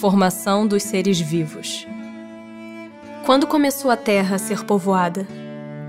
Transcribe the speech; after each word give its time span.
Formação 0.00 0.66
dos 0.66 0.82
seres 0.82 1.18
vivos. 1.18 1.86
Quando 3.24 3.46
começou 3.46 3.90
a 3.90 3.96
Terra 3.96 4.36
a 4.36 4.38
ser 4.38 4.62
povoada? 4.62 5.26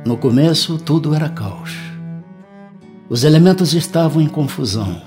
No 0.06 0.16
começo, 0.16 0.78
tudo 0.78 1.14
era 1.14 1.28
caos. 1.28 1.76
Os 3.10 3.26
elementos 3.26 3.74
estavam 3.74 4.22
em 4.22 4.30
confusão. 4.30 5.02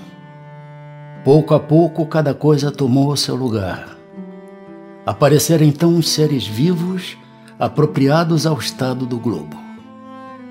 Pouco 1.23 1.55
a 1.55 1.59
pouco, 1.59 2.05
cada 2.05 2.35
coisa 2.35 2.69
tomou 2.69 3.11
o 3.11 3.17
seu 3.17 3.35
lugar. 3.35 3.97
Apareceram 5.03 5.65
então 5.65 5.97
os 5.97 6.07
seres 6.07 6.45
vivos 6.45 7.17
apropriados 7.57 8.45
ao 8.45 8.59
estado 8.59 9.07
do 9.07 9.17
globo. 9.17 9.57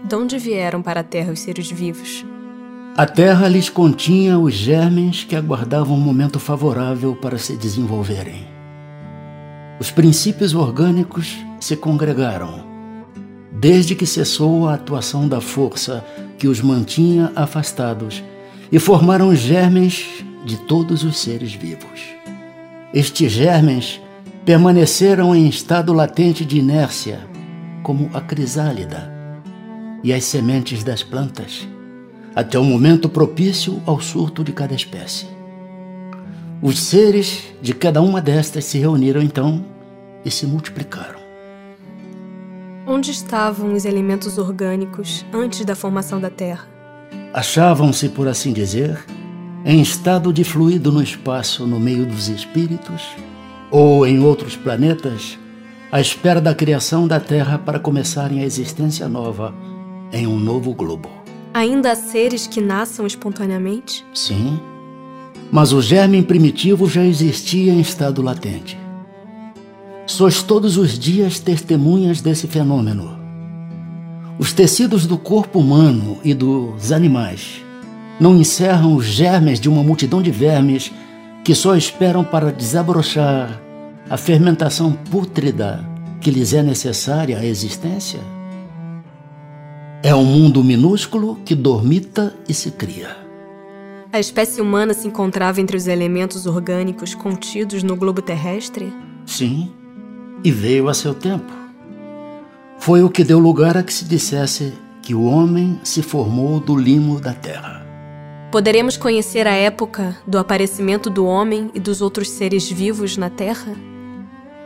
De 0.04 0.16
onde 0.16 0.38
vieram 0.38 0.82
para 0.82 1.00
a 1.00 1.04
Terra 1.04 1.32
os 1.32 1.38
seres 1.38 1.70
vivos? 1.70 2.26
A 3.00 3.06
terra 3.06 3.48
lhes 3.48 3.70
continha 3.70 4.38
os 4.38 4.52
germes 4.52 5.24
que 5.24 5.34
aguardavam 5.34 5.96
um 5.96 6.00
momento 6.00 6.38
favorável 6.38 7.16
para 7.16 7.38
se 7.38 7.56
desenvolverem. 7.56 8.46
Os 9.80 9.90
princípios 9.90 10.54
orgânicos 10.54 11.34
se 11.58 11.78
congregaram, 11.78 12.62
desde 13.50 13.94
que 13.94 14.04
cessou 14.04 14.68
a 14.68 14.74
atuação 14.74 15.26
da 15.26 15.40
força 15.40 16.04
que 16.38 16.46
os 16.46 16.60
mantinha 16.60 17.32
afastados, 17.34 18.22
e 18.70 18.78
formaram 18.78 19.34
germes 19.34 20.04
de 20.44 20.58
todos 20.58 21.02
os 21.02 21.18
seres 21.20 21.54
vivos. 21.54 22.02
Estes 22.92 23.32
germes 23.32 23.98
permaneceram 24.44 25.34
em 25.34 25.48
estado 25.48 25.94
latente 25.94 26.44
de 26.44 26.58
inércia, 26.58 27.20
como 27.82 28.10
a 28.12 28.20
crisálida 28.20 29.10
e 30.04 30.12
as 30.12 30.24
sementes 30.24 30.84
das 30.84 31.02
plantas 31.02 31.66
até 32.34 32.58
o 32.58 32.64
momento 32.64 33.08
propício 33.08 33.82
ao 33.86 34.00
surto 34.00 34.44
de 34.44 34.52
cada 34.52 34.74
espécie. 34.74 35.26
Os 36.62 36.78
seres 36.78 37.44
de 37.62 37.72
cada 37.72 38.02
uma 38.02 38.20
destas 38.20 38.64
se 38.64 38.78
reuniram 38.78 39.22
então 39.22 39.64
e 40.24 40.30
se 40.30 40.46
multiplicaram. 40.46 41.18
Onde 42.86 43.10
estavam 43.10 43.72
os 43.72 43.84
elementos 43.84 44.36
orgânicos 44.36 45.24
antes 45.32 45.64
da 45.64 45.74
formação 45.74 46.20
da 46.20 46.28
Terra? 46.28 46.68
Achavam-se, 47.32 48.08
por 48.08 48.26
assim 48.26 48.52
dizer, 48.52 48.98
em 49.64 49.80
estado 49.80 50.32
de 50.32 50.42
fluido 50.42 50.90
no 50.90 51.02
espaço 51.02 51.66
no 51.66 51.78
meio 51.78 52.04
dos 52.04 52.28
espíritos 52.28 53.08
ou 53.70 54.06
em 54.06 54.18
outros 54.20 54.56
planetas, 54.56 55.38
à 55.92 56.00
espera 56.00 56.40
da 56.40 56.54
criação 56.54 57.06
da 57.06 57.20
Terra 57.20 57.58
para 57.58 57.78
começarem 57.78 58.40
a 58.40 58.44
existência 58.44 59.08
nova 59.08 59.54
em 60.12 60.26
um 60.26 60.38
novo 60.38 60.74
globo. 60.74 61.19
Ainda 61.52 61.92
há 61.92 61.96
seres 61.96 62.46
que 62.46 62.60
nasçam 62.60 63.06
espontaneamente? 63.06 64.04
Sim, 64.14 64.60
mas 65.50 65.72
o 65.72 65.82
germe 65.82 66.22
primitivo 66.22 66.88
já 66.88 67.04
existia 67.04 67.72
em 67.72 67.80
estado 67.80 68.22
latente. 68.22 68.78
Sois 70.06 70.42
todos 70.42 70.76
os 70.76 70.98
dias 70.98 71.40
testemunhas 71.40 72.20
desse 72.20 72.46
fenômeno. 72.46 73.18
Os 74.38 74.52
tecidos 74.52 75.06
do 75.06 75.18
corpo 75.18 75.58
humano 75.58 76.18
e 76.24 76.34
dos 76.34 76.92
animais 76.92 77.62
não 78.20 78.36
encerram 78.36 78.94
os 78.94 79.06
germes 79.06 79.58
de 79.58 79.68
uma 79.68 79.82
multidão 79.82 80.22
de 80.22 80.30
vermes 80.30 80.92
que 81.42 81.54
só 81.54 81.74
esperam 81.74 82.22
para 82.22 82.52
desabrochar 82.52 83.60
a 84.08 84.16
fermentação 84.16 84.92
pútrida 84.92 85.84
que 86.20 86.30
lhes 86.30 86.52
é 86.52 86.62
necessária 86.62 87.38
à 87.38 87.44
existência? 87.44 88.20
É 90.02 90.14
um 90.14 90.24
mundo 90.24 90.64
minúsculo 90.64 91.36
que 91.44 91.54
dormita 91.54 92.34
e 92.48 92.54
se 92.54 92.70
cria. 92.70 93.18
A 94.10 94.18
espécie 94.18 94.62
humana 94.62 94.94
se 94.94 95.06
encontrava 95.06 95.60
entre 95.60 95.76
os 95.76 95.86
elementos 95.86 96.46
orgânicos 96.46 97.14
contidos 97.14 97.82
no 97.82 97.94
globo 97.94 98.22
terrestre? 98.22 98.90
Sim, 99.26 99.70
e 100.42 100.50
veio 100.50 100.88
a 100.88 100.94
seu 100.94 101.14
tempo. 101.14 101.52
Foi 102.78 103.02
o 103.02 103.10
que 103.10 103.22
deu 103.22 103.38
lugar 103.38 103.76
a 103.76 103.82
que 103.82 103.92
se 103.92 104.06
dissesse 104.06 104.72
que 105.02 105.14
o 105.14 105.24
homem 105.24 105.78
se 105.84 106.00
formou 106.00 106.58
do 106.58 106.74
limo 106.74 107.20
da 107.20 107.34
terra. 107.34 107.86
Poderemos 108.50 108.96
conhecer 108.96 109.46
a 109.46 109.52
época 109.52 110.16
do 110.26 110.38
aparecimento 110.38 111.10
do 111.10 111.26
homem 111.26 111.70
e 111.74 111.78
dos 111.78 112.00
outros 112.00 112.30
seres 112.30 112.70
vivos 112.70 113.18
na 113.18 113.28
terra? 113.28 113.76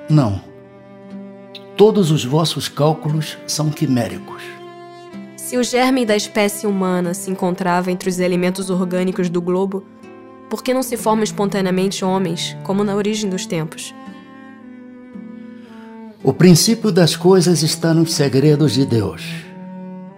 Não. 0.08 0.40
Todos 1.76 2.12
os 2.12 2.24
vossos 2.24 2.68
cálculos 2.68 3.36
são 3.48 3.68
quiméricos. 3.68 4.63
Se 5.44 5.58
o 5.58 5.62
germe 5.62 6.06
da 6.06 6.16
espécie 6.16 6.66
humana 6.66 7.12
se 7.12 7.30
encontrava 7.30 7.92
entre 7.92 8.08
os 8.08 8.18
elementos 8.18 8.70
orgânicos 8.70 9.28
do 9.28 9.42
globo, 9.42 9.84
por 10.48 10.62
que 10.62 10.72
não 10.72 10.82
se 10.82 10.96
formam 10.96 11.22
espontaneamente 11.22 12.02
homens, 12.02 12.56
como 12.64 12.82
na 12.82 12.96
origem 12.96 13.28
dos 13.28 13.44
tempos? 13.44 13.94
O 16.22 16.32
princípio 16.32 16.90
das 16.90 17.14
coisas 17.14 17.62
está 17.62 17.92
nos 17.92 18.14
segredos 18.14 18.72
de 18.72 18.86
Deus. 18.86 19.22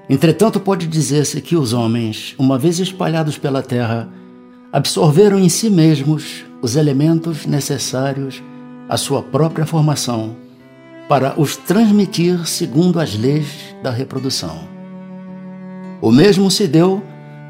Entretanto, 0.09 0.61
pode 0.61 0.87
dizer-se 0.87 1.41
que 1.41 1.57
os 1.57 1.73
homens, 1.73 2.37
uma 2.39 2.57
vez 2.57 2.79
espalhados 2.79 3.37
pela 3.37 3.65
terra, 3.65 4.09
absorveram 4.73 5.41
em 5.41 5.49
si 5.49 5.69
mesmos 5.69 6.45
os 6.63 6.77
elementos 6.77 7.47
necessários 7.47 8.41
à 8.89 8.97
sua 8.97 9.25
própria 9.25 9.67
formação 9.67 10.37
para 11.09 11.35
os 11.37 11.57
transmitir 11.57 12.47
segundo 12.47 13.01
as 13.01 13.17
leis 13.17 13.75
da 13.83 13.91
reprodução. 13.91 14.76
O 16.01 16.13
mesmo 16.13 16.51
se 16.51 16.67
deu 16.67 17.03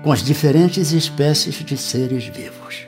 com 0.03 0.13
as 0.13 0.23
diferentes 0.23 0.93
espécies 0.93 1.57
de 1.65 1.77
seres 1.77 2.25
vivos. 2.25 2.86